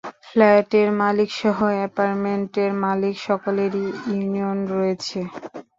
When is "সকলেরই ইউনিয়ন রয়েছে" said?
3.27-5.19